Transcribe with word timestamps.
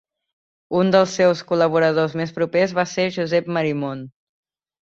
Un 0.79 0.87
dels 0.95 1.13
seus 1.19 1.43
col·laboradors 1.51 2.17
més 2.21 2.35
propers 2.39 2.75
va 2.81 2.89
ser 2.97 3.07
Josep 3.19 3.55
Marimon. 3.59 4.03